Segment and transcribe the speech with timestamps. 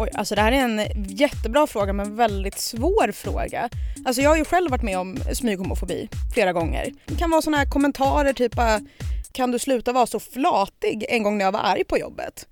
[0.00, 3.68] Oj, alltså det här är en jättebra fråga men väldigt svår fråga.
[4.04, 6.90] Alltså jag har ju själv varit med om smyghomofobi flera gånger.
[7.06, 8.80] Det kan vara sådana här kommentarer typ bara,
[9.32, 12.46] kan du sluta vara så flatig en gång när jag var arg på jobbet.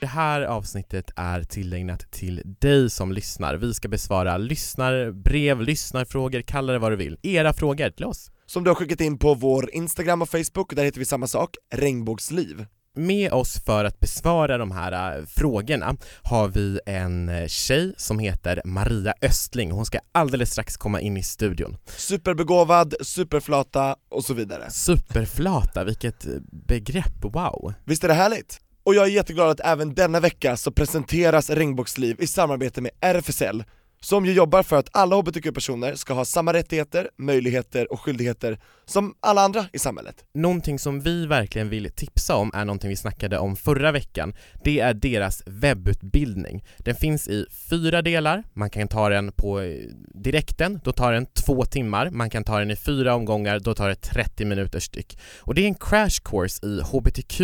[0.00, 3.54] Det här avsnittet är tillägnat till dig som lyssnar.
[3.54, 7.18] Vi ska besvara lyssnarbrev, lyssnarfrågor, kalla det vad du vill.
[7.22, 10.84] Era frågor till oss som du har skickat in på vår Instagram och Facebook, där
[10.84, 12.66] heter vi samma sak, regnbågsliv.
[12.94, 18.18] Med oss för att besvara de här äh, frågorna har vi en äh, tjej som
[18.18, 19.70] heter Maria Östling.
[19.70, 21.76] Hon ska alldeles strax komma in i studion.
[21.86, 24.70] Superbegåvad, superflata och så vidare.
[24.70, 26.26] Superflata, vilket
[26.66, 27.74] begrepp, wow!
[27.84, 28.60] Visst är det härligt?
[28.84, 33.64] Och jag är jätteglad att även denna vecka så presenteras Regnbågsliv i samarbete med RFSL,
[34.02, 39.14] som ju jobbar för att alla hbtq-personer ska ha samma rättigheter, möjligheter och skyldigheter som
[39.20, 40.24] alla andra i samhället.
[40.34, 44.34] Någonting som vi verkligen vill tipsa om är någonting vi snackade om förra veckan.
[44.64, 46.64] Det är deras webbutbildning.
[46.78, 49.76] Den finns i fyra delar, man kan ta den på eh,
[50.14, 53.88] direkten, då tar den två timmar, man kan ta den i fyra omgångar, då tar
[53.88, 55.18] det 30 minuter styck.
[55.38, 57.40] Och det är en crash course i HBTQ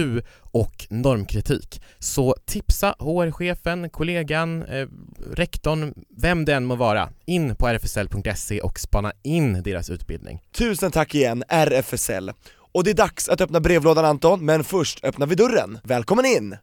[0.59, 1.83] och normkritik.
[1.99, 4.87] Så tipsa HR-chefen, kollegan, eh,
[5.33, 10.41] rektorn, vem det än må vara, in på rfsl.se och spana in deras utbildning.
[10.53, 12.33] Tusen tack igen RFSL!
[12.73, 15.79] Och det är dags att öppna brevlådan Anton, men först öppnar vi dörren.
[15.85, 16.57] Välkommen in!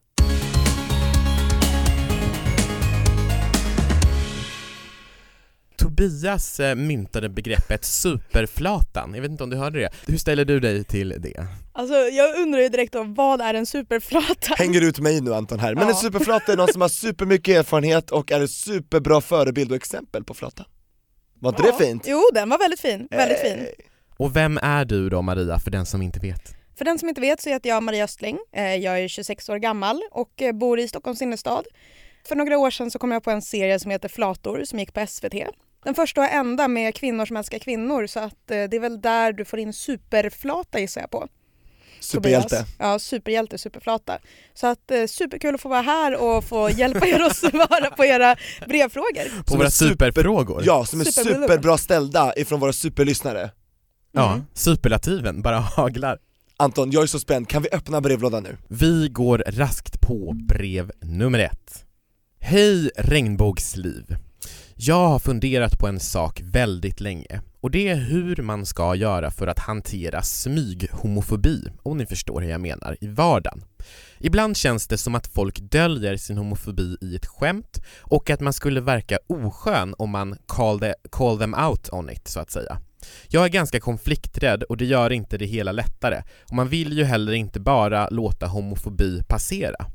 [5.95, 9.89] Tobias eh, myntade begreppet superflatan, jag vet inte om du hörde det.
[10.07, 11.47] Hur ställer du dig till det?
[11.73, 14.53] Alltså jag undrar ju direkt då, vad är en superflata?
[14.57, 15.89] Hänger ut mig nu Anton här, men Ja.
[15.89, 20.23] en superflata är någon som har supermycket erfarenhet och är en superbra förebild och exempel
[20.23, 20.65] på flata.
[21.39, 21.71] Var inte Ja.
[21.79, 22.03] det fint?
[22.07, 23.07] Jo, den var väldigt fin.
[23.11, 23.67] Väldigt fin.
[24.17, 26.41] Och vem är du då Maria, för den som inte vet?
[26.77, 28.37] För den som inte vet så heter jag Maria Östling.
[28.55, 31.65] Eh, Jag är 26 år gammal och eh, bor i Stockholms innerstad.
[32.27, 34.93] För några år sedan så kom jag på en serie som heter Flator som gick
[34.93, 35.33] på SVT.
[35.85, 39.01] Den första och enda med kvinnor som älskar kvinnor så att eh, det är väl
[39.01, 41.27] där du får in superflata gissar jag på.
[41.99, 42.49] Superhjälte.
[42.49, 42.75] Tobias.
[42.79, 44.17] Ja, superhjälte, superflata.
[44.53, 48.05] Så att eh, superkul att få vara här och få hjälpa er att svara på
[48.05, 48.35] era
[48.67, 49.41] brevfrågor.
[49.43, 50.63] På Som våra superfrågor?
[50.65, 51.41] Ja, som är Superbra.
[51.47, 53.51] superbra ställda ifrån våra superlyssnare.
[54.11, 54.45] ja Mm.
[54.53, 56.19] superlativen bara haglar.
[56.57, 58.57] Anton, jag är så spänd, kan vi öppna brevlådan nu?
[58.67, 61.85] Vi går raskt på brev nummer ett.
[62.39, 64.15] Hej regnbågsliv!
[64.77, 69.31] Jag har funderat på en sak väldigt länge och det är hur man ska göra
[69.31, 73.63] för att hantera smyghomofobi, om ni förstår hur jag menar, i vardagen.
[74.19, 78.53] Ibland känns det som att folk döljer sin homofobi i ett skämt och att man
[78.53, 82.77] skulle verka oskön om man call, the, call them out on it, så att säga.
[83.27, 87.03] Jag är ganska konflikträdd och det gör inte det hela lättare och man vill ju
[87.03, 89.85] heller inte bara låta homofobi passera.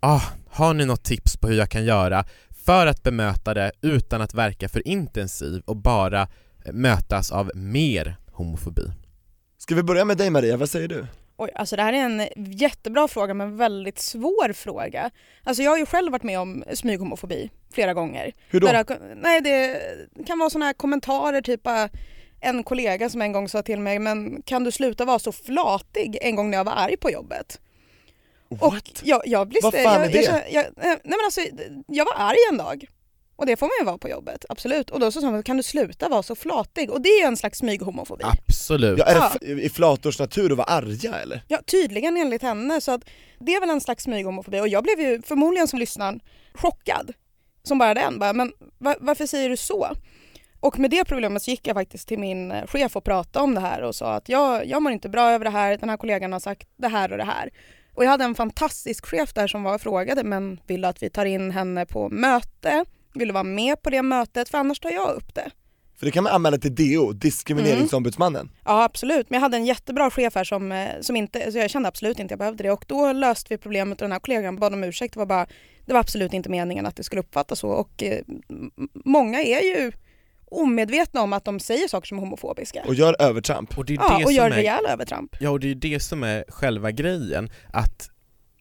[0.00, 2.24] Ah, har ni något tips på hur jag kan göra
[2.68, 6.22] för att bemöta det utan att verka för intensiv och bara
[6.64, 8.82] eh, mötas av mer homofobi?
[9.58, 11.06] Ska vi börja med dig Maria, vad säger du?
[11.36, 15.10] Oj, alltså det här är en jättebra fråga men väldigt svår fråga.
[15.44, 18.32] Alltså jag har ju själv varit med om smyghomofobi flera gånger.
[18.48, 18.66] Hur då?
[18.66, 19.80] Där det nej, det
[20.26, 21.88] kan vara såna här kommentarer typ bara,
[22.40, 26.18] en kollega som en gång sa till mig men kan du sluta vara så flatig
[26.20, 27.60] en gång när jag var arg på jobbet.
[28.48, 29.00] Och What?
[29.04, 30.16] jag, jag blir Vad fan jag, är det?
[30.16, 31.40] Jag, känner- jag, nej men alltså,
[31.86, 32.86] jag var arg en dag.
[33.36, 34.90] Och det får man ju vara på jobbet, absolut.
[34.90, 36.90] Och då så sa man kan du sluta vara så flatig?
[36.90, 38.24] Och det är ju en slags smyghomofobi.
[38.24, 38.98] Absolut.
[38.98, 41.42] Ja, är det i flators natur att vara arga eller?
[41.48, 42.80] Ja, tydligen enligt henne.
[42.80, 43.00] Så att
[43.40, 44.60] det är väl en slags smyghomofobi.
[44.60, 46.20] Och jag blev ju förmodligen som lyssnaren
[46.54, 47.12] chockad.
[47.62, 48.18] Som bara den.
[48.18, 49.88] Bara, men va- varför säger du så?
[50.60, 53.54] Och med det problemet så gick jag faktiskt till min eh, chef och pratade om
[53.54, 55.76] det här och sa att jag, jag mår inte bra över det här.
[55.76, 57.50] Den här kollegan har sagt det här och det här.
[57.98, 61.24] Och jag hade en fantastisk chef där som var frågade men ville att vi tar
[61.24, 62.84] in henne på möte.
[63.14, 65.50] Ville vara med på det mötet för annars tar jag upp det.
[65.98, 68.50] För det kan man anmäla till DO, diskrimineringsombudsmannen.
[68.64, 71.70] Ja absolut, men jag hade en jättebra chef här som, eh, som inte, så jag
[71.70, 74.56] kände absolut inte jag behövde det och då löste vi problemet och den här kollegan
[74.56, 75.14] bad om ursäkt.
[75.14, 75.46] Det var bara,
[75.86, 78.20] det var absolut inte meningen att det skulle uppfattas så och eh,
[79.04, 79.92] många är ju
[80.50, 82.82] omedvetna om att de säger saker som är homofobiska.
[82.86, 83.78] Och gör övertramp.
[83.78, 85.36] Och det är ja, det och som gör är rejäla övertramp.
[85.40, 88.10] Ja, och det är det som är själva grejen, att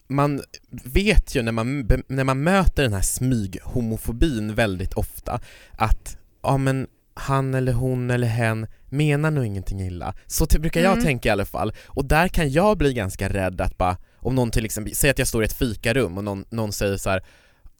[0.08, 5.40] man vet ju när man, när man möter den här smyghomofobin väldigt ofta
[5.72, 10.14] att, ja men han eller hon eller hen menar nog ingenting illa.
[10.28, 11.06] Så brukar jag Mm.
[11.06, 11.74] tänka i alla fall.
[11.86, 15.20] Och där kan jag bli ganska rädd att bara, om någon till exempel, säg att
[15.20, 17.24] jag står i ett fikarum och någon, någon säger så här.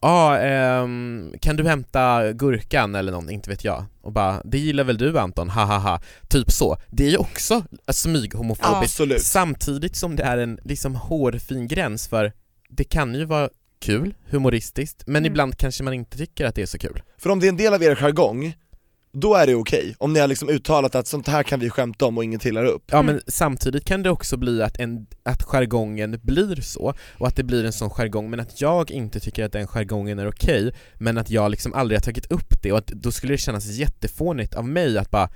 [0.02, 3.86] Ja, ehm, kan du hämta gurkan eller någon, inte vet jag.
[4.02, 6.02] Och bara, det gillar väl du Anton, ha ha ha.
[6.30, 6.78] Typ så.
[6.88, 8.84] Det är ju också smyghomofobiskt.
[8.94, 9.22] Absolut.
[9.22, 12.34] Samtidigt som det är en liksom hårfin gräns för
[12.70, 13.50] det kan ju vara
[13.82, 15.26] kul, humoristiskt, men Mm.
[15.32, 17.02] ibland kanske man inte tycker att det är så kul.
[17.18, 18.54] För om det är en del av er jargong,
[19.14, 19.96] då är det okej.
[19.98, 22.66] Om ni har liksom uttalat att sånt här kan vi skämta om och ingen trillar
[22.66, 22.84] upp.
[22.92, 23.06] Ja Mm.
[23.14, 27.44] men samtidigt kan det också bli att, en, att jargongen blir så, och att det
[27.44, 31.18] blir en sån jargong, men att jag inte tycker att den jargongen är okej, men
[31.18, 34.56] att jag liksom aldrig har tagit upp det, och att då skulle det kännas jättefånigt
[34.56, 35.30] av mig att bara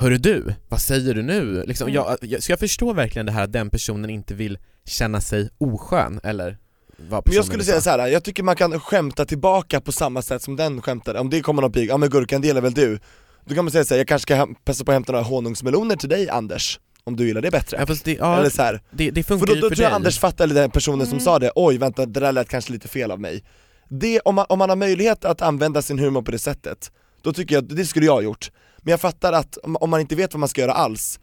[0.00, 1.64] Hörru du, vad säger du nu?
[1.66, 1.94] Liksom, Mm.
[1.94, 5.48] jag, jag, så jag förstår verkligen det här att den personen inte vill känna sig
[5.58, 6.58] oskön, eller
[6.98, 8.06] Men jag skulle säga så här.
[8.08, 11.62] jag tycker man kan skämta tillbaka på samma sätt som den skämtade, om det kommer
[11.62, 12.98] någon pig, ja men gurkan delar väl du?
[13.44, 15.96] Då kan man säga så här, jag kanske ska passa på att hämta några honungsmeloner
[15.96, 17.76] till dig Anders, om du gillar det bättre.
[17.88, 18.82] Ja, det, ja, Eller så här.
[18.90, 19.96] det, det För funkar då, ju då för tror jag dig.
[19.96, 21.24] Anders fattar, eller den personen som Mm.
[21.24, 23.44] sa det, oj vänta det där lät kanske lite fel av mig.
[23.88, 26.92] Det, om, man, om man har möjlighet att använda sin humor på det sättet,
[27.22, 28.50] då tycker jag, det skulle jag ha gjort.
[28.78, 31.20] Men jag fattar att om, om man inte vet vad man ska göra alls,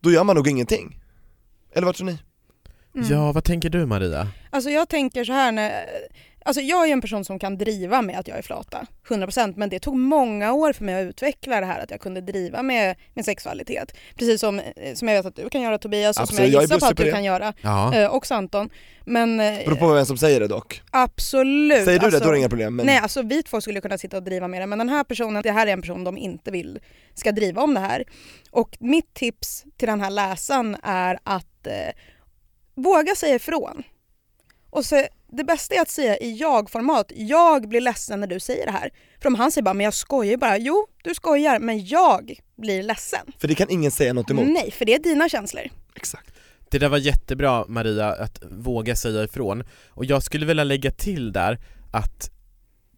[0.00, 1.00] då gör man nog ingenting.
[1.74, 2.18] Eller vad tror ni?
[2.96, 3.08] Mm.
[3.10, 4.28] Ja, vad tänker du Maria?
[4.50, 5.84] Alltså jag tänker så här när,
[6.44, 9.68] alltså jag är en person som kan driva med att jag är flata, 100% men
[9.68, 12.96] det tog många år för mig att utveckla det här att jag kunde driva med
[13.14, 13.96] min sexualitet.
[14.14, 16.62] Precis som, eh, som jag vet att du kan göra Tobias och som Absolut, jag
[16.62, 17.12] jag gissar på bussig att på du det.
[17.14, 18.70] kan göra, Ja, eh, också Anton.
[19.04, 20.82] Men eh, Beror på vem som säger det dock.
[20.90, 21.84] absolut.
[21.84, 22.76] Säger du det, alltså, då är det inga problem.
[22.76, 22.86] Men...
[22.86, 25.42] Nej alltså vi två skulle kunna sitta och driva med det men den här personen,
[25.42, 26.78] det här är en person de inte vill
[27.14, 28.04] ska driva om det här.
[28.50, 31.72] Och mitt tips till den här läsaren är att eh,
[32.76, 33.82] våga säga ifrån.
[34.70, 35.02] Och så,
[35.32, 38.90] det bästa är att säga i jag-format, jag blir ledsen när du säger det här.
[39.20, 42.40] För om han säger bara men jag skojar ju bara, jo du skojar men jag
[42.56, 43.32] blir ledsen.
[43.38, 44.46] För det kan ingen säga något emot.
[44.48, 45.64] Nej, för det är dina känslor.
[45.94, 46.32] Exakt.
[46.70, 49.64] det där var jättebra Maria, att våga säga ifrån.
[49.88, 51.58] Och jag skulle vilja lägga till där
[51.92, 52.30] att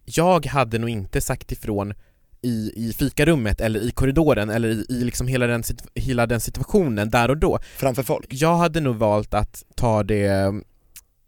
[0.05, 1.93] jag hade nog inte sagt ifrån
[2.41, 5.63] i, i fikarummet eller i korridoren eller i, i liksom hela den,
[5.95, 7.59] hela den situationen där och då.
[7.77, 8.27] Framför folk.
[8.29, 10.53] Jag hade nog valt att ta det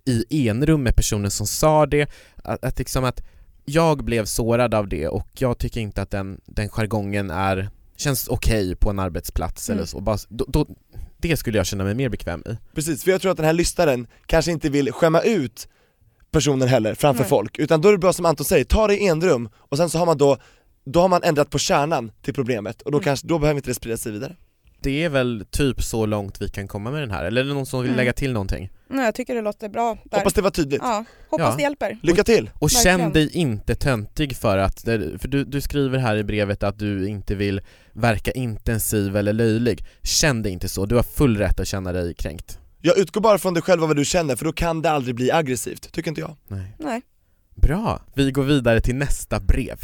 [0.05, 2.09] i enrum med personen som sa det,
[2.43, 3.21] att, att liksom att
[3.65, 8.27] jag blev sårad av det och jag tycker inte att den, den jargongen är, känns
[8.27, 9.77] okej på en arbetsplats Mm.
[9.77, 9.99] eller så.
[9.99, 10.67] Bara, då, då,
[11.17, 12.57] det skulle jag känna mig mer bekväm i.
[12.75, 15.67] Precis, för jag tror att den här lyssnaren kanske inte vill skämma ut
[16.31, 17.29] personen heller framför Nej.
[17.29, 19.89] folk, utan då är det bra som Anton säger, ta det i enrum och sen
[19.89, 20.37] så har man då
[20.85, 23.03] då har man ändrat på kärnan till problemet och då, Mm.
[23.05, 24.35] kanske, då behöver inte det sprida sig vidare.
[24.83, 27.53] Det är väl typ så långt vi kan komma med den här, eller är det
[27.53, 27.97] någon som vill Mm.
[27.97, 28.69] lägga till någonting?
[28.89, 30.17] Nej, jag tycker det låter bra där.
[30.17, 30.81] Hoppas det var tydligt.
[30.83, 31.55] Ja, hoppas Ja.
[31.57, 31.97] det hjälper.
[32.03, 32.49] Lycka till!
[32.59, 32.99] Och Verkligen.
[32.99, 37.07] känn dig inte töntig för att, för du, du skriver här i brevet att du
[37.07, 37.61] inte vill
[37.93, 39.85] verka intensiv eller löjlig.
[40.03, 42.59] Känn dig inte så, du har full rätt att känna dig kränkt.
[42.81, 45.15] Jag utgår bara från dig själv och vad du känner för då kan det aldrig
[45.15, 46.35] bli aggressivt, tycker inte jag.
[46.47, 46.75] Nej.
[46.79, 47.01] Nej.
[47.55, 49.79] Bra, vi går vidare till nästa brev.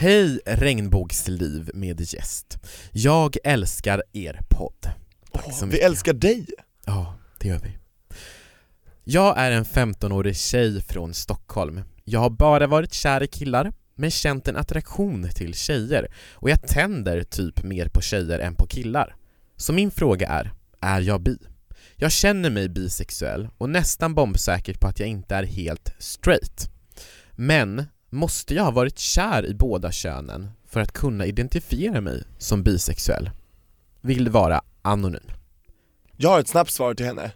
[0.00, 2.58] Hej regnbågsliv med gäst.
[2.92, 4.90] Jag älskar er podd.
[5.32, 5.86] Tack så vi mycket.
[5.86, 6.46] älskar dig!
[6.86, 7.78] Ja, det gör vi.
[9.04, 11.82] Jag är en 15-årig tjej från Stockholm.
[12.04, 16.68] Jag har bara varit kär i killar, men känt en attraktion till tjejer och jag
[16.68, 19.16] tänder typ mer på tjejer än på killar.
[19.56, 21.38] Så min fråga är, är jag bi?
[21.96, 26.70] Jag känner mig bisexuell och nästan bombsäker på att jag inte är helt straight.
[27.32, 32.62] Men måste jag ha varit kär i båda könen för att kunna identifiera mig som
[32.62, 33.30] bisexuell?
[34.00, 35.22] Vill vara anonym.
[36.16, 37.32] Jag har ett snabbt svar till henne.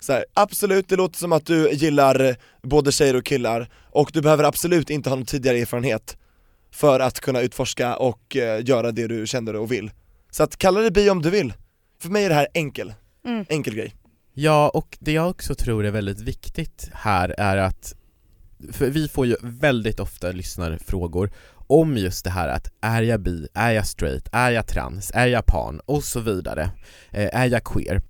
[0.00, 4.20] Så här, absolut, det låter som att du gillar både tjejer och killar, och du
[4.22, 6.16] behöver absolut inte ha någon tidigare erfarenhet
[6.70, 9.90] för att kunna utforska och eh, göra det du känner och vill.
[10.30, 11.52] Så att kalla det bi om du vill.
[12.02, 12.94] För mig är det här enkel,
[13.24, 13.44] Mm.
[13.48, 13.94] enkel grej.
[14.34, 17.94] Ja, och det jag också tror är väldigt viktigt här är att
[18.72, 21.30] för vi får ju väldigt ofta lyssnarfrågor
[21.68, 25.26] om just det här att är jag bi, är jag straight, är jag trans, är
[25.26, 26.70] jag pan och så vidare,
[27.10, 28.02] eh, är jag queer?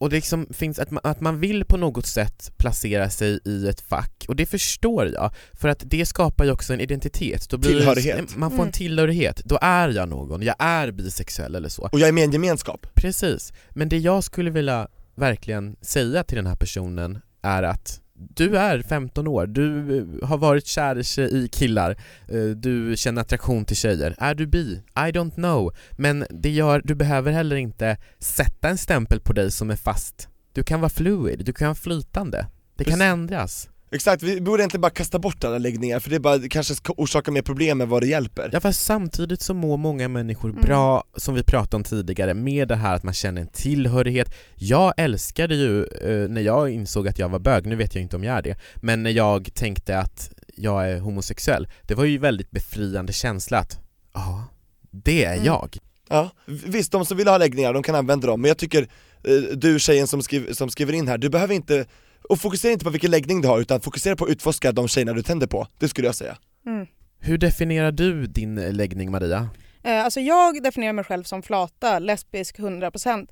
[0.00, 3.68] Och det liksom finns att man, att man vill på något sätt placera sig i
[3.68, 7.48] ett fack, och det förstår jag, för att det skapar ju också en identitet.
[7.50, 8.36] Då blir det- Tillhörighet.
[8.36, 8.72] Man får en Mm.
[8.72, 11.88] tillhörighet, då är jag någon, jag är bisexuell eller så.
[11.92, 12.86] Och jag är med i en gemenskap.
[12.94, 18.56] Precis, men det jag skulle vilja verkligen säga till den här personen är att du
[18.56, 21.96] är 15 år, du eh, har varit kär i killar,
[22.28, 24.14] eh, du känner attraktion till tjejer.
[24.18, 24.82] Är du bi?
[24.96, 25.74] I don't know.
[25.92, 30.28] Men det gör, du behöver heller inte sätta en stämpel på dig som är fast.
[30.52, 32.46] Du kan vara fluid, du kan vara flytande.
[32.76, 33.02] Det kan Precis.
[33.02, 33.68] ändras.
[33.90, 36.92] Exakt, vi borde inte bara kasta bort alla läggningar för det bara det kanske ska
[36.96, 40.62] orsaka mer problem än vad det hjälper Ja fast samtidigt så mår många människor Mm.
[40.62, 44.34] bra, som vi pratade om tidigare, med det här att man känner en tillhörighet.
[44.54, 48.16] Jag älskade ju, eh, när jag insåg att jag var bög, nu vet jag inte
[48.16, 52.18] om jag är det, men när jag tänkte att jag är homosexuell, det var ju
[52.18, 53.78] väldigt befriande känsla att,
[54.14, 54.44] ja,
[54.90, 55.44] det är Mm.
[55.46, 55.76] jag.
[56.08, 58.82] Ja, visst de som vill ha läggningar, de kan använda dem, men jag tycker
[59.24, 61.86] eh, du tjejen som, skriv, som skriver in här, du behöver inte,
[62.28, 65.12] och fokusera inte på vilken läggning du har utan fokusera på att utforska de tjejerna
[65.12, 66.86] du tänder på, det skulle jag säga Mm.
[67.20, 69.48] Hur definierar du din läggning Maria?
[69.82, 73.28] Eh, Alltså jag definierar mig själv som flata, lesbisk 100%.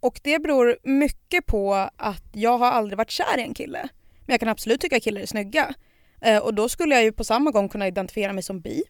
[0.00, 3.88] Och det beror mycket på att jag har aldrig varit kär i en kille.
[4.26, 5.74] Men jag kan absolut tycka att killar är snygga.
[6.20, 8.82] Eh, Och då skulle jag ju på samma gång kunna identifiera mig som bi.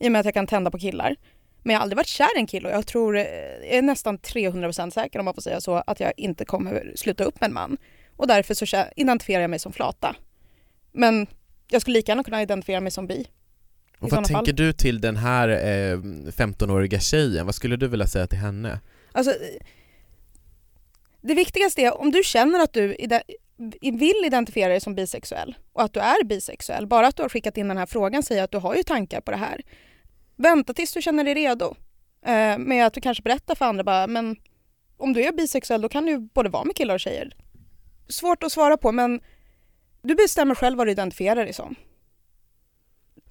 [0.00, 1.16] I och med att jag kan tända på killar.
[1.62, 3.22] Men jag har aldrig varit kär i en kille och jag tror, eh,
[3.62, 7.24] jag är nästan 300% säker om man får säga så, att jag inte kommer sluta
[7.24, 7.76] upp med en man.
[8.18, 10.16] Och därför så identifierar jag mig som flata.
[10.92, 11.26] Men
[11.70, 13.26] jag skulle lika gärna kunna identifiera mig som bi.
[13.98, 14.56] Och vad tänker fall.
[14.56, 15.98] du till den här eh,
[16.30, 17.46] 15-åriga tjejen?
[17.46, 18.80] Vad skulle du vilja säga till henne?
[19.12, 19.34] Alltså,
[21.20, 22.96] det viktigaste är om du känner att du
[23.80, 27.56] vill identifiera dig som bisexuell och att du är bisexuell, bara att du har skickat
[27.56, 29.62] in den här frågan säger att du har ju tankar på det här.
[30.36, 31.74] Vänta tills du känner dig redo.
[32.26, 34.36] Eh, med att du kanske berättar för andra bara, men
[34.96, 37.32] om du är bisexuell då kan du både vara med killar och tjejer.
[38.08, 39.20] Svårt att svara på men
[40.02, 41.74] du bestämmer själv vad du identifierar dig som.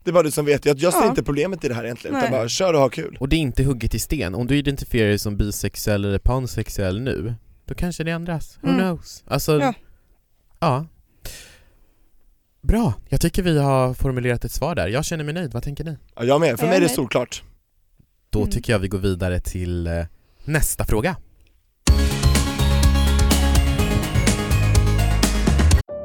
[0.04, 1.10] Det är bara du som vet, jag, jag ser Ja.
[1.10, 2.40] inte problemet i det här egentligen, utan Nej.
[2.40, 5.08] bara kör och ha kul Och det är inte hugget i sten, om du identifierar
[5.10, 8.60] dig som bisexuell eller pansexuell nu, då kanske det ändras.
[8.62, 8.80] Who Mm.
[8.80, 9.24] knows?
[9.28, 9.74] Alltså, Ja.
[10.60, 10.86] ja.
[12.62, 14.88] Bra, jag tycker vi har formulerat ett svar där.
[14.88, 15.98] Jag känner mig nöjd, vad tänker ni?
[16.16, 17.44] Ja, jag med, för Jag mig är det solklart
[18.30, 18.52] Då Mm.
[18.52, 20.06] tycker jag vi går vidare till eh,
[20.44, 21.16] nästa fråga.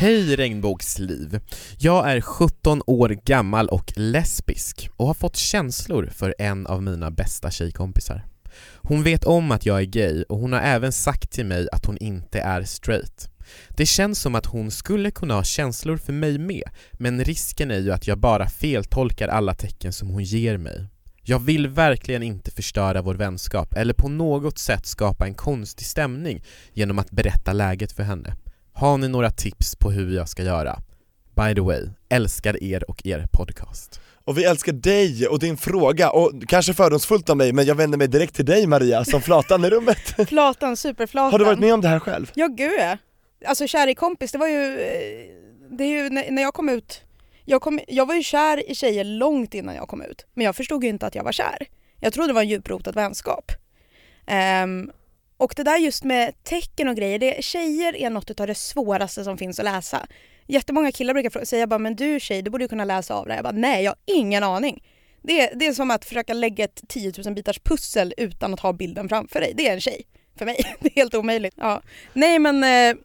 [0.00, 1.40] Hej regnbågsliv!
[1.78, 7.10] Jag är 17 år gammal och lesbisk och har fått känslor för en av mina
[7.10, 8.24] bästa tjejkompisar.
[8.76, 11.86] Hon vet om att jag är gay och hon har även sagt till mig att
[11.86, 13.30] hon inte är straight.
[13.68, 17.78] Det känns som att hon skulle kunna ha känslor för mig med, men risken är
[17.78, 20.86] ju att jag bara feltolkar alla tecken som hon ger mig.
[21.22, 26.42] Jag vill verkligen inte förstöra vår vänskap eller på något sätt skapa en konstig stämning
[26.72, 28.36] genom att berätta läget för henne.
[28.80, 30.78] Har ni några tips på hur jag ska göra?
[31.36, 34.00] By the way, älskar er och er podcast.
[34.24, 37.98] Och vi älskar dig och din fråga, och kanske fördomsfullt av mig, men jag vänder
[37.98, 41.32] mig direkt till dig Maria, som flatan i rummet Flatan, superflatan.
[41.32, 42.30] Har du varit med om det här själv?
[42.34, 42.96] Ja gud ja.
[43.46, 45.30] Alltså kär i kompis, det var ju, eh,
[45.70, 47.02] det är ju när jag kom ut,
[47.44, 50.26] jag, kom, jag var ju kär i tjejer långt innan jag kom ut.
[50.34, 51.66] Men jag förstod ju inte att jag var kär.
[52.00, 53.52] Jag trodde det var en djuprotad vänskap.
[54.26, 54.90] Ehm,
[55.40, 59.24] och det där just med tecken och grejer, det, tjejer är något av det svåraste
[59.24, 60.06] som finns att läsa.
[60.46, 63.32] Jättemånga killar brukar säga bara men du tjej, du borde ju kunna läsa av det
[63.32, 63.38] här.
[63.38, 64.82] Jag bara nej, jag har ingen aning.
[65.22, 68.60] Det, är- det är som att försöka lägga ett 10 000 bitars pussel utan att
[68.60, 69.52] ha bilden framför dig.
[69.56, 70.02] Det är en tjej
[70.38, 70.56] för mig.
[70.80, 71.54] Det är helt omöjligt.
[71.56, 71.82] Ja.
[72.12, 72.96] Nej men eh,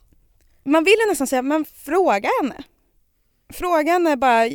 [0.64, 2.64] man vill ju nästan säga, men fråga henne.
[3.54, 4.50] Fråga henne bara,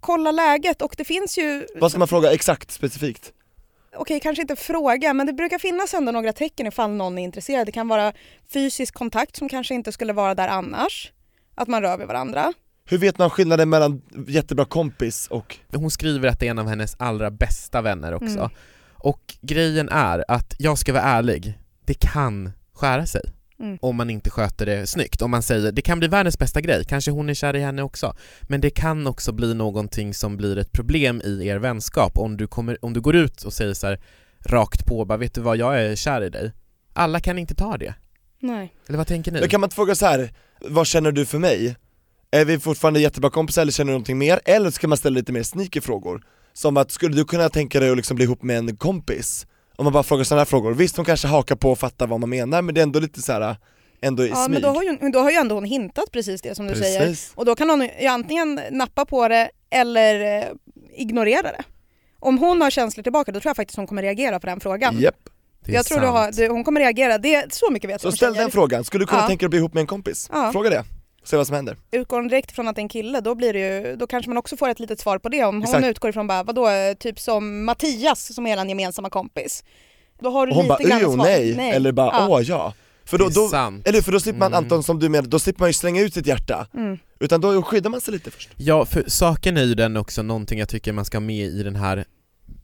[0.00, 3.32] kolla läget och det finns ju, Vad ska man fråga exakt, specifikt?
[3.96, 7.66] Okej kanske inte fråga, men det brukar finnas ändå några tecken ifall någon är intresserad.
[7.66, 8.12] Det kan vara
[8.52, 11.12] fysisk kontakt som kanske inte skulle vara där annars.
[11.54, 12.52] Att man rör vid varandra.
[12.84, 15.56] Hur vet man skillnaden mellan jättebra kompis och...
[15.74, 18.38] Hon skriver att det är en av hennes allra bästa vänner också.
[18.38, 18.50] Mm.
[18.94, 23.22] Och grejen är att, jag ska vara ärlig, det kan skära sig.
[23.60, 23.78] Mm.
[23.82, 25.22] Om man inte sköter det snyggt.
[25.22, 27.82] Om man säger, det kan bli världens bästa grej, kanske hon är kär i henne
[27.82, 28.14] också.
[28.42, 32.18] Men det kan också bli någonting som blir ett problem i er vänskap.
[32.18, 34.00] Om du, kommer, om du går ut och säger så här
[34.46, 36.52] rakt på, bara vet du vad, jag är kär i dig.
[36.92, 37.94] Alla kan inte ta det.
[38.40, 38.74] Nej.
[38.88, 39.40] Eller vad tänker ni?
[39.40, 40.32] Då kan man inte fråga så här.
[40.60, 41.76] vad känner du för mig?
[42.30, 44.40] Är vi fortfarande jättebra kompisar eller känner du någonting mer?
[44.44, 46.22] Eller ska man ställa lite mer sneaky frågor?
[46.52, 49.46] Som att, skulle du kunna tänka dig att liksom bli ihop med en kompis?
[49.80, 52.20] Om man bara frågar sådana här frågor, visst hon kanske hakar på och fattar vad
[52.20, 53.56] man menar men det är ändå lite så här
[54.02, 56.42] ändå i Ja smyg men då har, ju, då har ju ändå hon hintat precis
[56.42, 57.00] det som du säger.
[57.00, 57.32] Precis.
[57.34, 60.44] Och då kan hon ju antingen nappa på det eller eh,
[60.96, 61.62] ignorera det.
[62.18, 65.04] Om hon har känslor tillbaka då tror jag faktiskt hon kommer reagera på den frågan.
[65.04, 65.12] Är
[65.66, 68.16] Jag tror du har, du, hon kommer reagera, det är så mycket vet jag Så
[68.16, 69.26] ställ den frågan, skulle du kunna Ja.
[69.28, 70.28] tänka dig att bli ihop med en kompis?
[70.32, 70.52] Ja.
[70.52, 70.84] Fråga det,
[71.24, 71.76] se vad som händer.
[71.90, 73.58] Utgår hon direkt från att det är en kille då blir det
[73.88, 75.44] ju, då kanske man också får ett litet svar på det.
[75.44, 75.86] Om hon Exakt.
[75.86, 79.64] utgår ifrån bara, vadå, typ som Mattias som är er gemensamma kompis.
[80.20, 81.24] Då har du Och hon lite bara grann svar.
[81.24, 82.28] nej, eller bara Ja.
[82.28, 82.74] åh ja.
[83.04, 83.50] För då, då,
[83.84, 84.64] eller för då slipper man Mm.
[84.64, 86.66] Anton som du menar, då slipper man ju slänga ut sitt hjärta.
[86.74, 86.98] Mm.
[87.20, 88.50] Utan då skyddar man sig lite först.
[88.56, 91.62] Ja, för saken är ju den också någonting jag tycker man ska ha med i
[91.62, 92.04] den här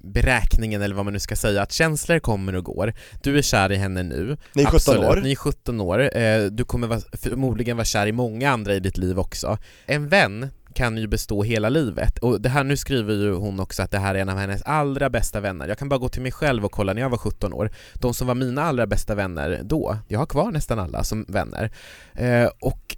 [0.06, 2.92] beräkningen eller vad man nu ska säga, att känslor kommer och går.
[3.22, 4.36] Du är kär i henne nu.
[4.52, 5.20] Ni är 17 Absolut, år.
[5.22, 6.16] Ni är 17 år.
[6.16, 9.58] Eh, Du kommer vara, förmodligen vara kär i många andra i ditt liv också.
[9.86, 13.82] En vän kan ju bestå hela livet och det här, nu skriver ju hon också
[13.82, 15.68] att det här är en av hennes allra bästa vänner.
[15.68, 17.70] Jag kan bara gå till mig själv och kolla när jag var 17 år.
[17.94, 21.70] De som var mina allra bästa vänner då, jag har kvar nästan alla som vänner.
[22.14, 22.96] Eh, Och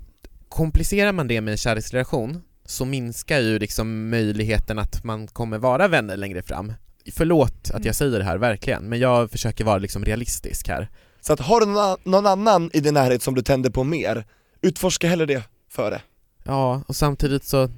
[0.48, 5.88] komplicerar man det med en kärleksrelation så minskar ju liksom möjligheten att man kommer vara
[5.88, 6.72] vänner längre fram.
[7.16, 10.88] Förlåt att jag säger det här, verkligen, men jag försöker vara liksom realistisk här.
[11.20, 14.24] Så att har du någon, någon annan i din närhet som du tänder på mer,
[14.62, 16.00] utforska hellre det före.
[16.44, 17.68] Ja, och samtidigt så,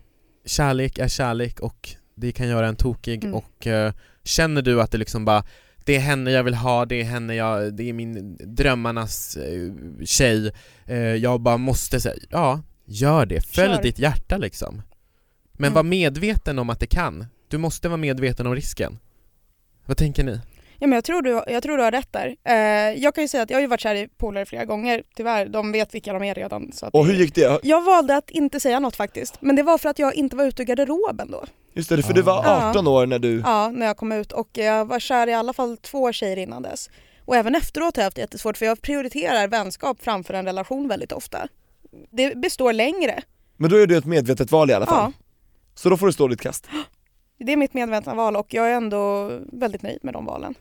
[0.46, 3.34] kärlek är kärlek och det kan göra en tokig Mm.
[3.34, 3.92] och eh,
[4.25, 5.44] känner du att det liksom bara
[5.84, 9.72] det är henne jag vill ha, det är henne jag, det är min drömmarnas eh,
[10.04, 10.52] tjej,
[10.87, 13.82] eh, jag bara måste säga, ja, gör det, följ Kör.
[13.82, 14.82] ditt hjärta liksom.
[15.52, 15.75] Men Mm.
[15.75, 18.99] var medveten om att det kan, du måste vara medveten om risken.
[19.90, 20.40] Vad tänker ni?
[20.78, 22.37] Ja, men jag, tror du, jag tror du har rätt där.
[22.44, 22.54] Eh,
[23.02, 25.47] jag kan ju säga att jag har ju varit kär i polare flera gånger, tyvärr.
[25.47, 26.73] De vet vilka de är redan.
[26.73, 27.61] Så att Och hur gick det?
[27.62, 29.35] Jag valde att inte säga något faktiskt.
[29.40, 31.44] Men det var för att jag inte var ute ur garderoben då.
[31.75, 32.70] Just det, för du var Ja.
[32.70, 33.40] 18 år när du...
[33.44, 34.32] Ja, när jag kom ut.
[34.32, 36.90] Och jag var kär i alla fall två tjejer innan dess.
[37.25, 41.12] Och även efteråt har jag haft jättesvårt för jag prioriterar vänskap framför en relation väldigt
[41.12, 41.49] ofta.
[42.11, 43.22] Det består längre.
[43.57, 45.12] Men då är det ett medvetet val i alla fall.
[45.18, 45.24] Ja,
[45.74, 46.66] Så då får du stå ditt kast.
[47.44, 50.55] Det är mitt medvetna val och jag är ändå väldigt nöjd med de valen.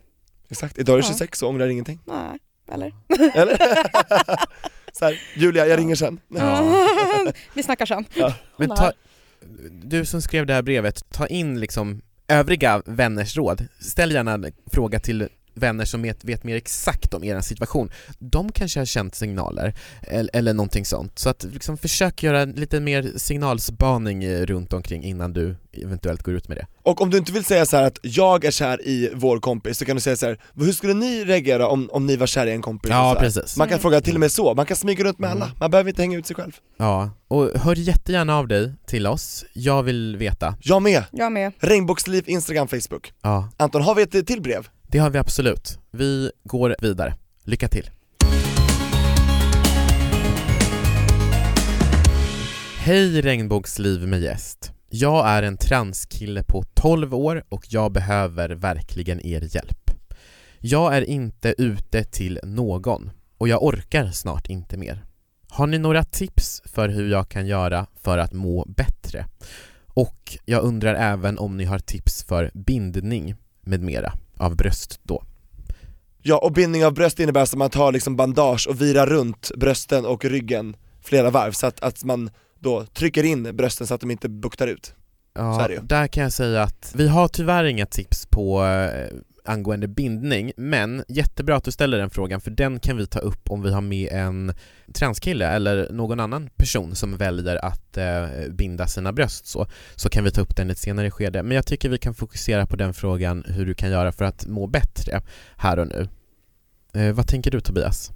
[0.49, 1.07] Exakt, idag är Ja.
[1.07, 1.99] 26 och ångrar ingenting.
[2.05, 2.39] Nej,
[2.71, 2.93] eller?
[3.35, 3.57] Eller?
[4.93, 6.19] så här, Julia, jag ringer sen.
[7.53, 8.05] Vi snackar sen.
[8.57, 8.91] Men ta,
[9.71, 13.67] du som skrev det här brevet, ta in liksom övriga vänners råd.
[13.79, 17.91] Ställ gärna en fråga till vänner som vet, vet mer exakt om er situation.
[18.19, 21.19] De kanske har känt signaler eller, eller någonting sånt.
[21.19, 26.33] Så att liksom försök göra lite mer signalspaning eh, runt omkring innan du eventuellt går
[26.33, 26.67] ut med det.
[26.83, 29.77] Och om du inte vill säga så här att jag är kär i vår kompis,
[29.77, 32.47] så kan du säga så här, hur skulle ni reagera om, om ni var kär
[32.47, 32.91] i en kompis?
[32.91, 33.57] Ja, precis.
[33.57, 35.41] Man kan fråga till och med så, man kan smyga runt med Mm.
[35.41, 36.51] alla, man behöver inte hänga ut sig själv.
[36.77, 39.45] Ja, och hör jättegärna av dig till oss.
[39.53, 40.55] Jag vill veta.
[40.61, 41.03] Jag med!
[41.11, 41.51] Jag med.
[41.59, 43.13] Regnbågsliv, Instagram, Facebook.
[43.21, 44.67] Ja, Anton, har vi ett till brev?
[44.91, 45.79] Det har vi absolut.
[45.91, 47.13] Vi går vidare.
[47.43, 47.89] Lycka till!
[52.79, 54.71] Hej regnbågsliv med gäst.
[54.89, 59.91] Jag är en transkille på 12 år och jag behöver verkligen er hjälp.
[60.59, 65.05] Jag är inte ute till någon och jag orkar snart inte mer.
[65.49, 69.25] Har ni några tips för hur jag kan göra för att må bättre?
[69.87, 75.23] Och jag undrar även om ni har tips för bindning med mera av bröst då.
[76.21, 80.05] Ja, och bindning av bröst innebär att man tar liksom bandage och virar runt brösten
[80.05, 84.11] och ryggen flera varv så att, att man då trycker in brösten så att de
[84.11, 84.93] inte buktar ut.
[85.33, 89.09] Ja, där kan jag säga att vi har tyvärr inga tips på eh,
[89.49, 93.51] angående bindning, men jättebra att du ställer den frågan för den kan vi ta upp
[93.51, 94.53] om vi har med en
[94.93, 100.23] transkille eller någon annan person som väljer att eh, binda sina bröst så, så kan
[100.23, 101.43] vi ta upp den i ett senare skede.
[101.43, 104.47] Men jag tycker vi kan fokusera på den frågan hur du kan göra för att
[104.47, 105.21] må bättre
[105.57, 106.07] här och nu.
[106.93, 108.11] Eh, vad tänker du Tobias?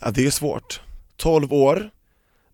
[0.00, 0.80] Ja, det är svårt.
[1.16, 1.90] 12 år,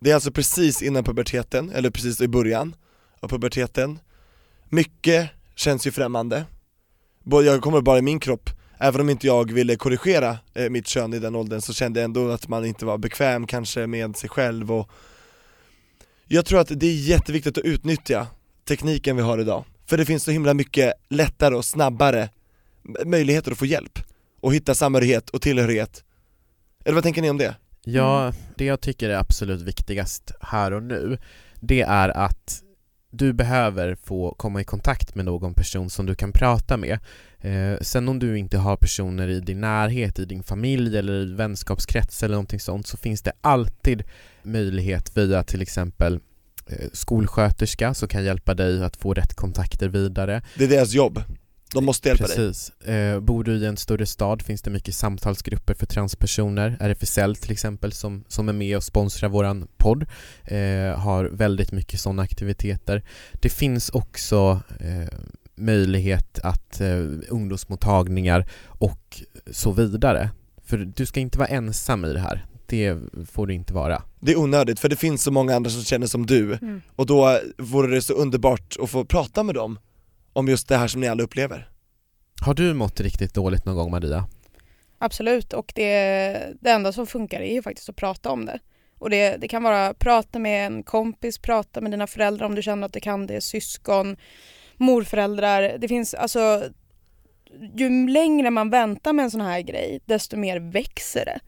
[0.01, 2.75] det är alltså precis innan puberteten, eller precis i början
[3.21, 3.99] av puberteten.
[4.69, 6.45] Mycket känns ju främmande.
[7.25, 11.15] Jag kommer bara i min kropp, även om inte jag ville korrigera eh, mitt kön
[11.15, 14.31] i den åldern så kände jag ändå att man inte var bekväm kanske med sig
[14.31, 14.91] själv och
[16.27, 18.27] Jag tror att det är jätteviktigt att utnyttja
[18.69, 22.29] tekniken vi har idag, för det finns så himla mycket lättare och snabbare
[23.05, 23.99] möjligheter att få hjälp
[24.41, 26.05] och hitta samhörighet och tillhörighet.
[26.85, 27.55] Eller vad tänker ni om det?
[27.85, 31.19] Ja, det jag tycker är absolut viktigast här och nu,
[31.61, 32.63] det är att
[33.15, 36.99] du behöver få komma i kontakt med någon person som du kan prata med.
[37.41, 41.35] Eh, sen om du inte har personer i din närhet, i din familj eller i
[41.35, 44.03] vänskapskrets eller någonting sånt så finns det alltid
[44.43, 46.21] möjlighet via till exempel
[46.67, 50.43] eh, skolsköterska som kan hjälpa dig att få rätt kontakter vidare.
[50.59, 51.23] Det är deras jobb,
[51.75, 52.37] de måste hjälpa dig.
[52.37, 52.71] Precis.
[52.71, 56.77] Eh, bor du i en större stad finns det mycket samtalsgrupper för transpersoner.
[56.81, 60.07] RFSL till exempel som, som är med och sponsrar våran podd
[60.45, 63.03] eh, har väldigt mycket sådana aktiviteter.
[63.33, 65.19] Det finns också eh,
[65.55, 70.31] möjlighet att eh, ungdomsmottagningar och så vidare.
[70.65, 72.47] För du ska inte vara ensam i det här.
[72.67, 72.99] Det
[73.31, 74.03] får du inte vara.
[74.21, 76.83] Det är onödigt för det finns så många andra som känner som du Mm.
[76.97, 79.79] och då vore det så underbart att få prata med dem
[80.33, 81.69] om just det här som ni alla upplever.
[82.45, 84.25] Har du mått riktigt dåligt någon gång Maria?
[84.99, 88.59] Absolut, och det, det enda som funkar är ju faktiskt att prata om det.
[88.99, 92.63] Och det, det kan vara prata med en kompis, prata med dina föräldrar om du
[92.63, 94.17] känner att du kan det, syskon,
[94.77, 95.77] morföräldrar.
[95.79, 96.63] Det finns alltså,
[97.75, 101.41] ju längre man väntar med en sån här grej, desto mer växer det.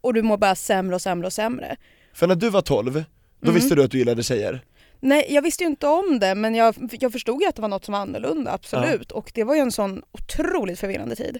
[0.00, 1.76] Och du mår bara sämre och sämre och sämre.
[2.14, 3.04] För när du var 12, då
[3.48, 3.54] Mm.
[3.54, 4.64] visste du att du gillade tjejer?
[5.04, 7.68] Nej, jag visste ju inte om det men jag, jag förstod ju att det var
[7.68, 9.12] något som var annorlunda, absolut.
[9.12, 11.38] Och det var ju en sån otroligt förvirrande tid.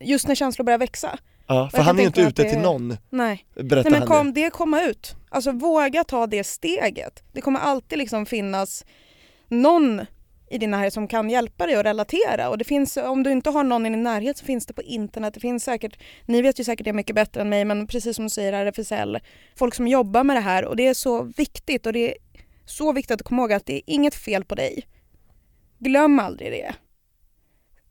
[0.00, 1.18] Just när känslor börjar växa.
[1.46, 3.46] Ja, för han är ju inte ute det- till någon, Nej.
[3.54, 5.16] berättar Nej men kom det komma ut.
[5.28, 7.22] Alltså våga ta det steget.
[7.32, 8.84] Det kommer alltid liksom finnas
[9.48, 10.06] någon
[10.50, 12.48] i din närhet som kan hjälpa dig att relatera.
[12.48, 14.82] Och det finns, om du inte har någon i din närhet så finns det på
[14.82, 15.34] internet.
[15.34, 18.24] Det finns säkert, ni vet ju säkert det mycket bättre än mig, men precis som
[18.24, 19.18] du säger RFSL,
[19.56, 22.14] folk som jobbar med det här och det är så viktigt och det är
[22.66, 24.86] så viktigt att komma ihåg att det är inget fel på dig.
[25.78, 26.74] Glöm aldrig det.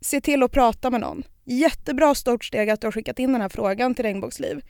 [0.02, 1.24] Se till att prata med någon.
[1.46, 4.62] Jättebra stort steg att du har skickat in den här frågan till Regnbågsliv.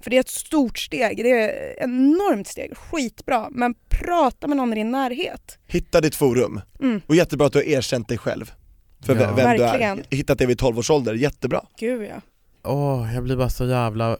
[0.00, 3.48] För det är ett stort steg, det är ett enormt steg, skitbra.
[3.50, 5.58] Men prata med någon i din närhet.
[5.66, 7.00] Hitta ditt forum, Mm.
[7.06, 8.52] och jättebra att du har erkänt dig själv
[9.06, 9.20] för Ja.
[9.20, 10.02] vem du är, Verkligen.
[10.10, 11.64] hittat det vid 12 års ålder, jättebra.
[11.78, 12.20] Gud ja.
[12.70, 14.16] Åh, jag blir bara så jävla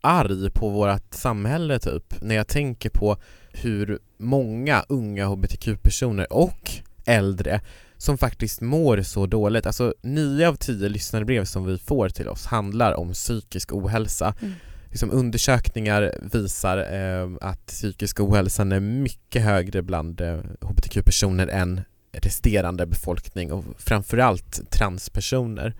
[0.00, 3.16] arg på vårt samhälle typ när jag tänker på
[3.54, 6.70] hur många unga hbtq-personer och
[7.06, 7.60] äldre
[7.96, 9.66] som faktiskt mår så dåligt.
[9.66, 14.34] Alltså nio av tio lyssnarbrev som vi får till oss handlar om psykisk ohälsa.
[14.42, 14.54] Mm.
[14.90, 21.80] Liksom undersökningar visar eh, att psykisk ohälsan är mycket högre bland eh, hbtq-personer än
[22.12, 25.74] resterande befolkning och framförallt transpersoner.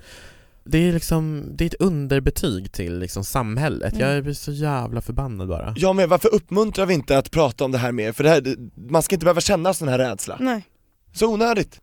[0.65, 3.95] Det är liksom, det är ett underbetyg till liksom samhället.
[3.95, 4.09] Mm.
[4.09, 5.75] Jag blir så jävla förbannad bara.
[5.77, 8.13] Ja men varför uppmuntrar vi inte att prata om det här mer?
[8.13, 8.57] För det här,
[8.91, 10.37] man ska inte behöva känna sån här rädsla.
[10.41, 10.63] Nej.
[11.13, 11.81] Så onödigt.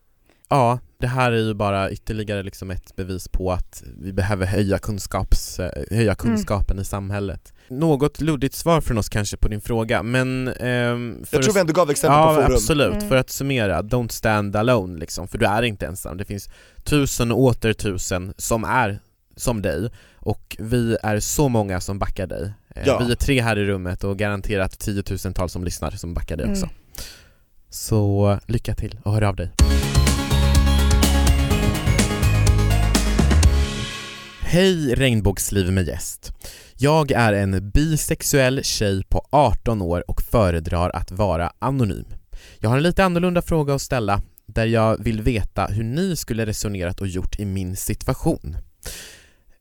[0.48, 4.78] Ja, det här är ju bara ytterligare liksom ett bevis på att vi behöver höja,
[4.78, 7.52] kunskaps, eh, höja kunskapen i samhället.
[7.68, 10.48] Något luddigt svar från oss kanske på din fråga, men...
[10.48, 12.54] ehm, för Jag tror att- vi ändå gav exempel ja, på forum.
[12.54, 12.94] absolut.
[12.94, 13.08] Mm.
[13.08, 16.16] För att summera, don't stand alone liksom, för du är inte ensam.
[16.16, 16.48] Det finns
[16.84, 18.98] tusen och åter tusen som är
[19.36, 22.52] som dig och vi är så många som backar dig.
[22.74, 22.98] Eh, Ja.
[23.06, 26.64] Vi är tre här i rummet och garanterat tiotusentals som lyssnar som backar dig också.
[26.64, 26.76] Mm.
[27.70, 29.50] Så lycka till och hör av dig.
[34.52, 36.32] Hej regnbågsliv med gäst.
[36.76, 42.04] Jag är en bisexuell tjej på 18 år och föredrar att vara anonym.
[42.58, 46.46] Jag har en lite annorlunda fråga att ställa där jag vill veta hur ni skulle
[46.46, 48.56] resonerat och gjort i min situation.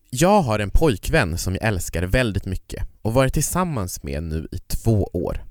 [0.10, 4.58] Jag har en pojkvän som jag älskar väldigt mycket och varit tillsammans med nu i
[4.58, 5.44] två år.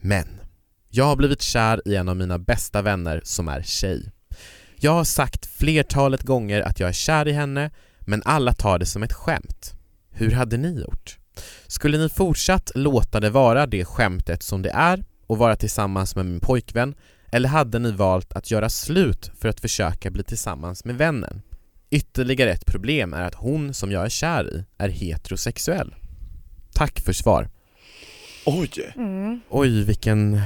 [0.00, 0.26] Men
[0.88, 4.10] jag har blivit kär i en av mina bästa vänner som är tjej.
[4.76, 8.86] Jag har sagt flertalet gånger att jag är kär i henne men alla tar det
[8.86, 9.74] som ett skämt.
[10.10, 11.18] Hur hade ni gjort?
[11.66, 16.26] Skulle ni fortsatt låta det vara det skämtet som det är och vara tillsammans med
[16.26, 16.94] min pojkvän
[17.32, 21.42] eller hade ni valt att göra slut för att försöka bli tillsammans med vännen?
[21.90, 25.94] Ytterligare ett problem är att hon som jag är kär i är heterosexuell.
[26.74, 27.48] Tack för svar.
[28.46, 29.40] Oj, Mm.
[29.48, 30.40] Oj, vilken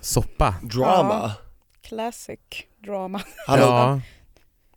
[0.00, 0.54] soppa.
[0.62, 1.32] drama.
[1.82, 2.38] Classic
[2.84, 3.20] drama.
[3.46, 3.62] Hallå?
[3.62, 4.00] Ja.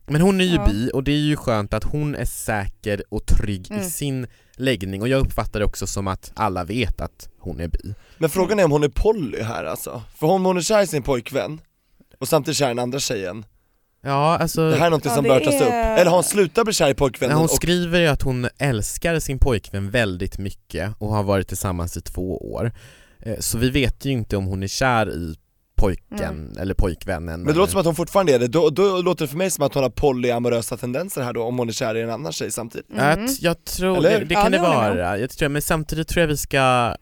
[0.08, 0.66] Men hon är ju Ja.
[0.66, 3.90] bi och det är ju skönt att hon är säker och trygg i Mm.
[3.90, 7.94] sin läggning och jag uppfattar det också som att alla vet att hon är bi.
[8.18, 10.88] Men frågan är om hon är poly här alltså, för om hon är kär i
[10.88, 11.62] sin pojkvän
[12.20, 13.46] och samtidigt kär i den andra tjejen,
[14.02, 15.72] Ja, alltså det här är någonting Ja, som bör tas är- upp.
[16.00, 18.48] Eller har hon slutat bli kär i när pojkvännen hon och skriver ju att hon
[18.58, 22.72] älskar sin pojkvän väldigt mycket och har varit tillsammans i två år.
[23.20, 25.36] Eh, Så vi vet ju inte om hon är kär i
[25.78, 27.42] pojken eller pojkvännen.
[27.42, 29.52] Men det låter som att hon fortfarande är det, då, då låter det för mig
[29.52, 32.32] som att hon har polyamorösa tendenser här då, om hon är kär i en annan
[32.32, 33.26] tjej samtidigt Mm.
[33.26, 36.08] Att jag tror, Eller det, det Ja, kan det det vara, jag tror, men samtidigt
[36.08, 36.96] tror jag vi ska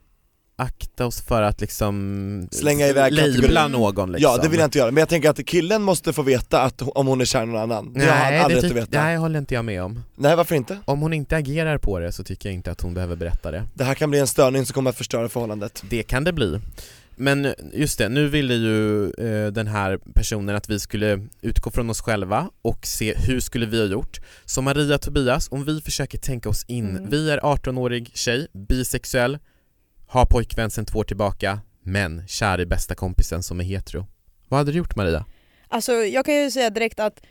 [0.57, 3.71] akta oss för att liksom Slänga iväg labla kategorin.
[3.71, 4.31] någon liksom.
[4.31, 6.81] Ja det vill jag inte göra, men jag tänker att killen måste få veta att
[6.81, 8.77] om hon är kär i någon annan, det har han Nej, aldrig det rätt att
[8.77, 10.03] tyck- veta nej, håller inte jag med om.
[10.15, 10.77] Nej varför inte?
[10.85, 13.63] Om hon inte agerar på det så tycker jag inte att hon behöver berätta det.
[13.73, 16.59] Det här kan bli en störning som kommer att förstöra förhållandet Det kan det bli.
[17.17, 21.89] Men just det, nu ville ju eh, den här personen att vi skulle utgå från
[21.89, 24.19] oss själva och se hur skulle vi ha gjort.
[24.45, 27.09] Så Maria Tobias, om vi försöker tänka oss in, Mm.
[27.09, 29.39] vi är 18-årig tjej, bisexuell,
[30.07, 34.07] har pojkvän sedan två år tillbaka, men kär i bästa kompisen som är hetero.
[34.49, 35.25] Vad hade du gjort Maria?
[35.67, 37.21] Alltså jag kan ju säga direkt att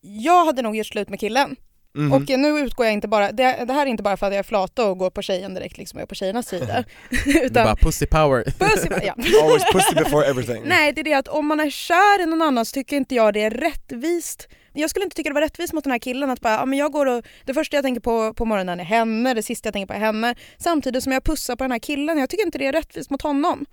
[0.00, 1.56] jag hade nog gjort slut med killen.
[1.94, 2.12] Mhm.
[2.12, 4.38] Och nu utgår jag inte bara, det, det här är inte bara för att jag
[4.38, 6.84] är flata och går på tjejen direkt liksom, jag är på tjejernas sida.
[7.26, 8.44] Utan, bara pussy power.
[8.44, 9.14] puss i- ja.
[9.42, 12.42] Always pussy before everything Nej det är det att om man är kär i någon
[12.42, 14.48] annan så tycker inte jag det är rättvist.
[14.72, 16.78] Jag skulle inte tycka det var rättvist mot den här killen att bara, ja, men
[16.78, 19.72] jag går och, det första jag tänker på på morgonen är henne, det sista jag
[19.74, 20.34] tänker på är henne.
[20.58, 23.22] Samtidigt som jag pussar på den här killen, jag tycker inte det är rättvist mot
[23.22, 23.66] honom.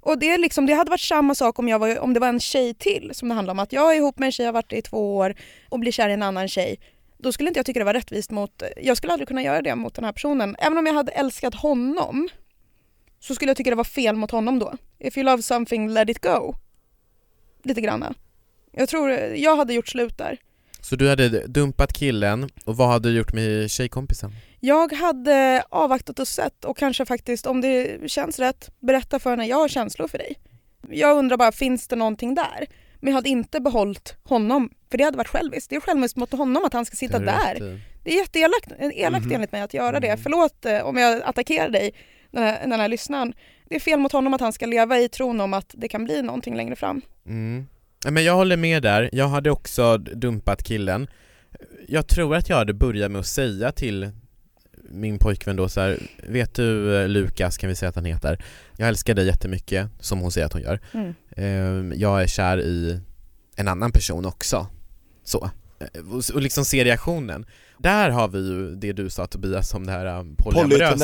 [0.00, 2.28] Och det, är liksom, det hade varit samma sak om, jag var, om det var
[2.28, 3.58] en tjej till som det handlar om.
[3.58, 5.34] Att jag är ihop med en tjej, jag har varit det i två år
[5.68, 6.80] och blir kär i en annan tjej.
[7.22, 9.74] Då skulle inte jag tycka det var rättvist mot, jag skulle aldrig kunna göra det
[9.74, 10.56] mot den här personen.
[10.58, 12.28] Även om jag hade älskat honom
[13.20, 14.74] så skulle jag tycka det var fel mot honom då.
[14.98, 16.54] If you love something, let it go.
[17.62, 18.14] Lite granna.
[18.72, 20.38] Jag tror, jag hade gjort slut där.
[20.80, 24.32] Så du hade dumpat killen, och vad hade du gjort med tjejkompisen?
[24.60, 29.46] Jag hade avvaktat och sett och kanske faktiskt, om det känns rätt, berätta för henne,
[29.46, 30.38] jag har känslor för dig.
[30.88, 32.66] Jag undrar bara, finns det någonting där?
[33.00, 35.70] Men jag hade inte behållit honom, för det hade varit själviskt.
[35.70, 37.80] Det är själviskt mot honom att han ska sitta Det där.
[38.04, 39.34] Det är jätteelakt elakt Mhm.
[39.34, 40.06] enligt mig att göra det.
[40.08, 40.18] Mm.
[40.22, 41.94] Förlåt eh, om jag attackerar dig,
[42.30, 43.32] den här, den här lyssnaren.
[43.68, 46.04] Det är fel mot honom att han ska leva i tron om att det kan
[46.04, 47.02] bli någonting längre fram.
[47.26, 47.66] Mm.
[48.10, 51.08] Men jag håller med där, jag hade också dumpat killen
[51.88, 54.10] Jag tror att jag hade börjat med att säga till
[54.90, 55.98] min pojkvän då så här,
[56.28, 58.44] vet du eh, Lukas kan vi säga att han heter.
[58.76, 60.80] Jag älskar dig jättemycket, som hon säger att hon gör.
[60.92, 61.14] Mm.
[61.36, 63.00] Ehm, Jag är kär i
[63.56, 64.66] en annan person också.
[65.24, 65.50] Så,
[65.94, 67.46] Eh, och- liksom se reaktionen.
[67.78, 70.96] Där har vi ju det du sa Tobias om det här eh, polyamorösa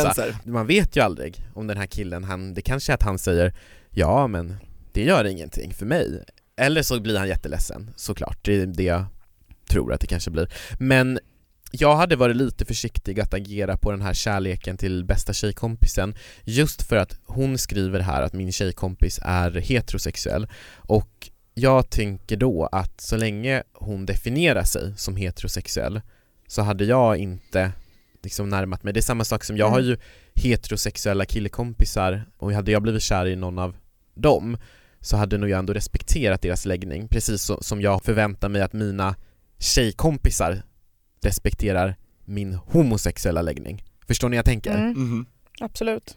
[0.44, 3.54] man vet ju aldrig om den här killen, han, det kanske är att han säger
[3.90, 4.56] ja men
[4.92, 6.24] det gör ingenting för mig.
[6.56, 9.04] Eller så blir han jätteledsen såklart, det är det jag
[9.68, 10.48] tror att det kanske blir.
[10.78, 11.18] Men
[11.70, 16.82] jag hade varit lite försiktig att agera på den här kärleken till bästa tjejkompisen just
[16.82, 23.00] för att hon skriver här att min tjejkompis är heterosexuell och jag tänker då att
[23.00, 26.00] så länge hon definierar sig som heterosexuell
[26.48, 27.72] så hade jag inte
[28.22, 28.92] liksom närmat mig.
[28.92, 29.90] Det är samma sak som jag har Mm.
[29.90, 29.96] ju
[30.34, 33.76] heterosexuella killkompisar och hade jag blivit kär i någon av
[34.14, 34.56] dem
[35.00, 39.14] så hade nog jag ändå respekterat deras läggning precis som jag förväntar mig att mina
[39.58, 40.62] tjejkompisar
[41.26, 43.84] respekterar min homosexuella läggning.
[44.06, 44.70] Förstår ni vad jag tänker?
[44.74, 45.26] Mm, Mhm.
[45.60, 46.16] absolut.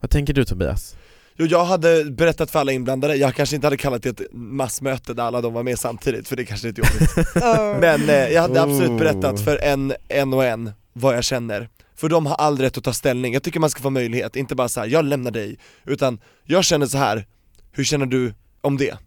[0.00, 0.96] Vad tänker du Tobias?
[1.38, 5.14] Jo, jag hade berättat för alla inblandade, jag kanske inte hade kallat det ett massmöte
[5.14, 7.34] där alla de var med samtidigt för det kanske är lite jobbigt
[7.80, 8.98] Men eh, jag hade absolut Oh.
[8.98, 12.84] berättat för en, en och en vad jag känner För de har all rätt att
[12.84, 15.58] ta ställning, jag tycker man ska få möjlighet, inte bara så här, jag lämnar dig
[15.84, 17.26] Utan, jag känner så här.
[17.72, 18.98] hur känner du om det?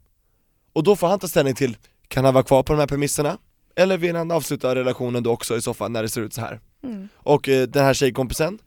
[0.73, 3.37] Och då får han ta ställning till, kan han vara kvar på de här premisserna?
[3.75, 6.41] Eller vill han avsluta relationen då också i så fall när det ser ut så
[6.41, 6.59] här?
[6.83, 7.09] mm.
[7.15, 8.59] Och eh, den här tjejkompisen,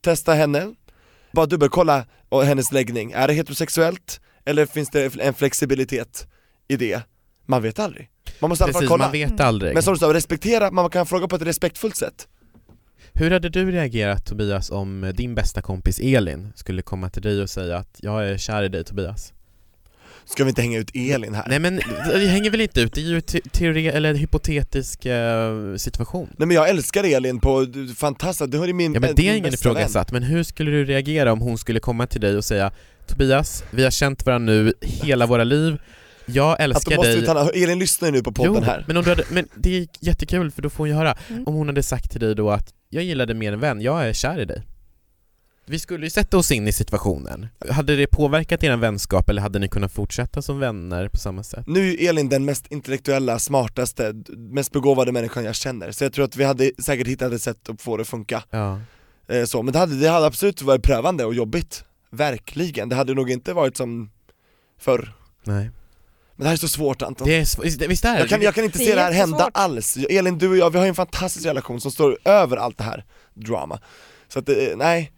[0.00, 0.74] testa henne,
[1.32, 4.20] bara dubbelkolla och hennes läggning, är det heterosexuellt?
[4.44, 6.26] Eller finns det en flexibilitet
[6.68, 7.02] i det?
[7.46, 8.10] Man vet aldrig.
[8.40, 9.04] Man måste i alla fall Precis, kolla.
[9.04, 9.74] man vet aldrig.
[9.74, 12.28] Men som du sa, respektera, man kan fråga på ett respektfullt sätt.
[13.12, 17.50] Hur hade du reagerat Tobias om din bästa kompis Elin skulle komma till dig och
[17.50, 19.32] säga att jag är kär i dig Tobias?
[20.26, 21.44] Ska vi inte hänga ut Elin här?
[21.48, 21.76] Nej men
[22.12, 26.28] det hänger väl inte ut, det är ju te- teori eller en hypotetisk eh, situation.
[26.38, 29.34] Nej men jag älskar Elin på, du- fantastiskt, du är min Ja men det är
[29.36, 32.72] ingen ifrågasatt, men hur skulle du reagera om hon skulle komma till dig och säga
[33.06, 35.78] Tobias, vi har känt varandra nu hela våra liv,
[36.26, 37.20] jag Att då älskar måste dig.
[37.20, 38.84] vi ta, Elin lyssnar ju nu på podden jo, här.
[38.88, 41.44] men, om du hade, men det är jättekul för då får hon ju höra, Mm.
[41.46, 44.08] om hon hade sagt till dig då att jag gillar dig mer än vän, jag
[44.08, 44.62] är kär i dig
[45.66, 47.46] Vi skulle ju sätta oss in i situationen.
[47.70, 51.66] Hade det påverkat er vänskap eller hade ni kunnat fortsätta som vänner på samma sätt?
[51.66, 56.12] Nu är ju Elin den mest intellektuella, smartaste, mest begåvade människan jag känner Så jag
[56.12, 58.80] tror att vi hade säkert hittat ett sätt att få det att funka Ja.
[59.28, 63.14] eh, så, Men det hade, det hade absolut varit prövande och jobbigt Verkligen, det hade
[63.14, 64.10] nog inte varit som
[64.80, 65.70] förr Nej.
[66.36, 68.18] Men det här är så svårt Anton Det är, sv- visst är det?
[68.18, 69.50] jag kan, jag kan inte Det se det här hända jättesvårt.
[69.56, 72.78] alls, Elin du och jag, vi har ju en fantastisk relation som står över allt
[72.78, 73.80] det här drama
[74.28, 75.12] Så att, eh, nej,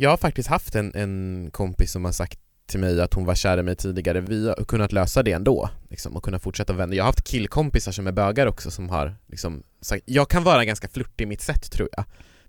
[0.00, 3.34] Jag har faktiskt haft en, en kompis som har sagt till mig att hon var
[3.34, 6.96] kär i mig tidigare, vi har kunnat lösa det ändå, liksom, och kunna fortsätta vänner.
[6.96, 10.64] Jag har haft killkompisar som är bögar också som har liksom sagt, jag kan vara
[10.64, 12.04] ganska flörtig i mitt sätt tror jag.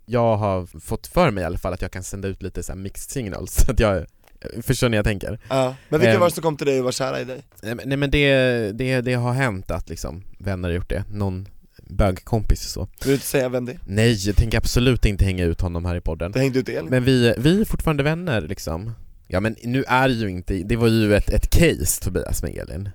[0.05, 2.75] jag har fått för mig i alla fall att jag kan sända ut lite så
[2.75, 4.05] mixed signals, så att jag
[4.61, 5.39] Förstår ni jag tänker?
[5.49, 5.75] Ja.
[5.89, 6.19] Men vilka Ehm.
[6.19, 7.41] var det som kom till dig och var kära i dig?
[7.61, 11.47] Nej men det, det, det har hänt att liksom vänner har gjort det, någon
[11.91, 13.79] bögkompis så Vill du inte säga vem det är?
[13.85, 16.85] Nej, jag tänker absolut inte hänga ut honom här i podden Det hängde ut Elin?
[16.89, 18.91] Men vi, vi är fortfarande vänner liksom
[19.27, 22.55] Ja men nu är det ju inte, det var ju ett, ett case Tobias med
[22.55, 22.89] Elin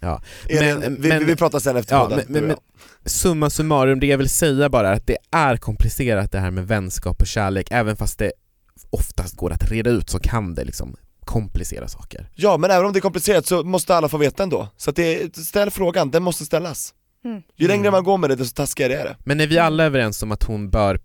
[0.00, 2.56] Ja, Elin, men- vi, men- vi pratar sen efter ja podden, men, du men
[3.04, 6.66] summa summarum, det jag vill säga bara är att det är komplicerat det här med
[6.68, 8.32] vänskap och kärlek Även fast det
[8.90, 12.92] oftast går att reda ut så kan det liksom komplicera saker Ja, men även om
[12.92, 14.68] det är komplicerat så måste alla få veta ändå.
[14.76, 16.94] Så att det, ställ frågan, den måste ställas.
[17.24, 17.42] Mm.
[17.56, 19.16] Ju längre man går med det, desto taskigare är det.
[19.24, 21.00] Men är vi alla överens om att hon bör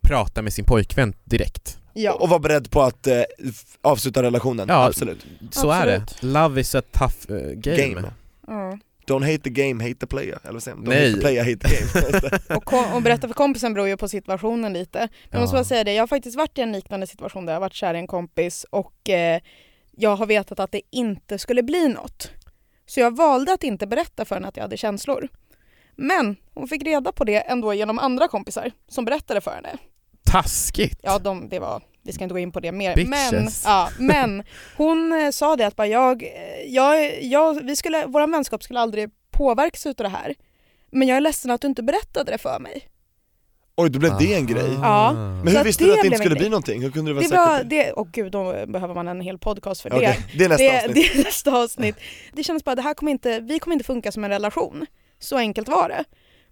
[0.00, 1.78] prata med sin pojkvän direkt?
[1.92, 2.12] Ja.
[2.12, 3.22] Och vara beredd på att eh,
[3.82, 5.26] avsluta relationen, Ja, absolut.
[5.50, 5.96] Så är det.
[5.96, 6.22] Absolut.
[6.22, 7.76] Love is a tough eh, game.
[7.76, 8.12] Game.
[8.46, 8.78] Ja.
[9.06, 10.76] Don't hate the game, hate the player, eller vad säger?
[10.76, 11.10] Don't Nej.
[11.10, 12.38] hate the player, hate the game.
[12.56, 14.98] Och, kom, och berätta för kompisen beror ju på situationen lite.
[14.98, 17.52] Men jag måste bara säga det, jag har faktiskt varit i en liknande situation där
[17.52, 19.40] jag har varit kär i en kompis och eh,
[19.96, 22.30] jag har vetat att det inte skulle bli något.
[22.86, 25.28] Så jag valde att inte berätta för henne att jag hade känslor.
[25.98, 29.78] Men hon fick reda på det ändå genom andra kompisar som berättade för henne.
[30.24, 31.00] Taskigt!
[31.02, 32.94] Ja, de, det var, vi ska inte gå in på det mer.
[32.94, 33.30] Bitches.
[33.32, 34.42] Men, ja, men
[34.76, 36.28] hon eh, sa det att bara jag, eh,
[36.66, 40.34] jag, jag, vi skulle, vår vänskap skulle aldrig påverkas av det här.
[40.90, 42.88] Men jag är ledsen att du inte berättade det för mig.
[43.76, 44.72] Oj, då blev det en grej.
[44.82, 45.12] Ja.
[45.44, 46.82] Men hur visste du att det inte skulle bli någonting?
[46.82, 47.92] Hur kunde du vara Det säker var, på det?
[47.92, 50.16] åh gud, då behöver man en hel podcast för det.
[50.38, 50.94] det är nästa det, avsnitt.
[51.14, 51.96] det är nästa avsnitt.
[52.32, 54.86] Det kändes bara, det här kommer inte, vi kommer inte funka som en relation.
[55.18, 56.04] Så enkelt var det.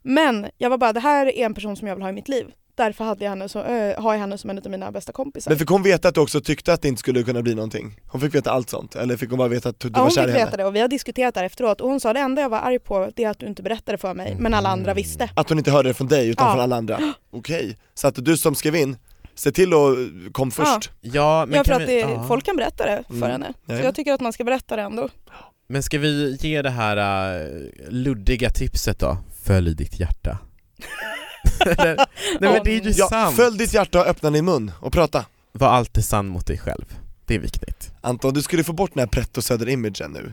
[0.03, 2.29] Men jag var bara, det här är en person som jag vill ha i mitt
[2.29, 2.47] liv.
[2.75, 5.51] Därför hade jag henne så, äh, har jag henne som en av mina bästa kompisar.
[5.51, 8.01] Men fick hon veta att du också tyckte att det inte skulle kunna bli någonting?
[8.07, 8.95] Hon fick veta allt sånt?
[8.97, 10.45] Eller fick hon bara veta att du ja, var hon kär fick i henne?
[10.45, 12.49] veta det och vi har diskuterat det här efteråt och hon sa det enda jag
[12.49, 15.31] var arg på det är att du inte berättade för mig men alla andra visste.
[15.37, 16.53] Att hon inte hörde det från dig utan Ja.
[16.53, 17.15] från alla andra?
[17.31, 18.97] Okej, så att du som skrev in,
[19.35, 22.57] se till att kom först Ja, men, Ja för kan att vi, det, folk kan
[22.57, 23.31] berätta det för Mm.
[23.31, 23.53] henne.
[23.67, 25.09] Så jag tycker att man ska berätta det ändå.
[25.69, 26.97] Men ska vi ge det här
[27.45, 29.19] äh, luddiga tipset då?
[29.43, 30.39] Följ ditt hjärta
[31.61, 31.97] Eller,
[32.41, 33.37] Nej men det är ju Ja, sant!
[33.37, 36.85] följ ditt hjärta och öppna din mun och prata Var alltid sann mot dig själv,
[37.27, 40.33] det är viktigt Anton, du skulle få bort den här pretto söder-imagen nu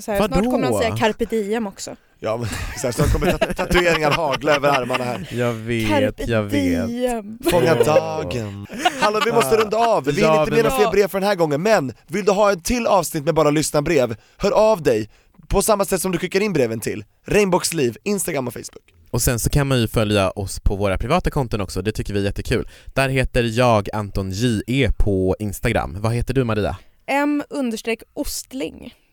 [0.00, 1.96] Så här, snart kommer han säga carpe diem också.
[2.24, 2.46] Ja men
[2.80, 5.28] så här, så kommer tat- tatueringar hagla över armarna här.
[5.32, 6.52] Jag vet, Carpe jag vet.
[6.88, 7.38] diem.
[7.50, 8.66] Fånga dagen.
[9.00, 11.28] Hallå vi måste runda av, vi Ja, hinner inte med några fler brev för den
[11.28, 14.82] här gången men vill du ha ett till avsnitt med bara lyssna brev, hör av
[14.82, 15.10] dig
[15.48, 18.82] på samma sätt som du skickar in breven till Regnbågsliv, Instagram och Facebook.
[19.10, 22.14] Och sen så kan man ju följa oss på våra privata konton också, det tycker
[22.14, 22.68] vi är jättekul.
[22.94, 24.90] Där heter jag Anton J.E.
[24.98, 26.76] på Instagram, vad heter du Maria?
[27.06, 28.02] M understreck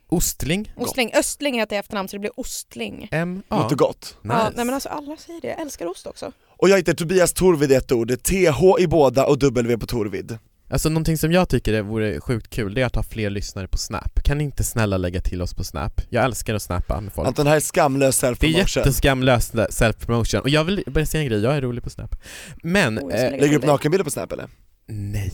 [0.09, 0.73] ostling.
[0.75, 1.11] Ostling?
[1.13, 3.07] Östling heter jag efternamn så det blir ostling.
[3.11, 3.43] M?
[3.49, 4.35] Ja, Låter gott nice.
[4.37, 6.31] Ja, nej men alltså alla säger det, jag älskar ost också.
[6.57, 10.37] Och jag heter Tobias Torvid i ett ord, TH i båda och W på Torvid
[10.71, 13.67] Alltså någonting som jag tycker det vore sjukt kul, det är att ha fler lyssnare
[13.67, 14.23] på Snap.
[14.23, 16.01] Kan ni inte snälla lägga till oss på Snap?
[16.09, 17.27] Jag älskar att snappa med folk.
[17.27, 21.23] Anton, det här är skamlös Det är self-promotion jätteskamlöst self-promotion, och jag vill börja säga
[21.23, 22.15] en grej, jag är rolig på Snap.
[22.63, 24.49] Men, Oh, eh, Lägger du upp nakenbilder på Snap eller?
[24.87, 25.33] nej.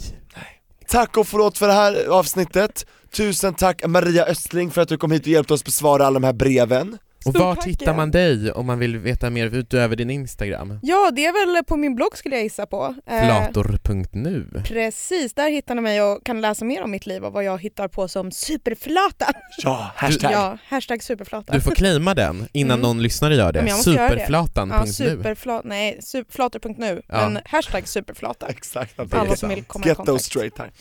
[0.88, 2.86] Tack och förlåt för det här avsnittet.
[3.12, 6.26] Tusen tack Maria Östling för att du kom hit och hjälpte oss besvara alla de
[6.26, 6.98] här breven.
[7.26, 10.80] Och Stort var tack, hittar man dig om man vill veta mer utöver din Instagram?
[10.82, 12.96] Ja, det är väl på min blogg skulle jag gissa på.
[13.08, 17.34] Eh, Flator.nu Precis, där hittar ni mig och kan läsa mer om mitt liv och
[17.34, 19.26] vad jag hittar på som superflata.
[19.64, 21.54] Ja, hashtag Ja, hashtag superflata.
[21.54, 22.82] Du får claima den innan Mm.
[22.82, 23.60] någon lyssnare gör det.
[23.60, 23.78] göra.
[23.78, 27.30] Superflatan.nu Ja, superflata, nej, super, flator.nu, Ja.
[27.30, 28.48] men hashtag superflata.
[28.50, 30.26] Exakt, Alla som vill komma i Get those kontakt.
[30.26, 30.72] straight här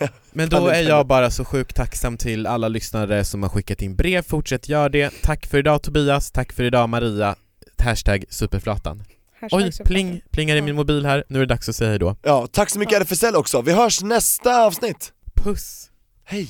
[0.00, 0.08] Ja.
[0.32, 3.96] Men då är jag bara så sjukt tacksam till alla lyssnare som har skickat in
[3.96, 5.12] brev, fortsätt gör det.
[5.22, 7.34] Tack för idag Tobias, tack för idag Maria.
[7.78, 9.02] Hashtag superflatan.
[9.40, 9.88] Hashtag Oj, superflata.
[9.88, 11.24] pling, plingar i min mobil här.
[11.28, 12.16] Nu är det dags att säga hejdå.
[12.22, 15.12] Ja, tack så mycket RFSL också, vi hörs nästa avsnitt!
[15.34, 15.90] Puss!
[16.24, 16.48] Hej!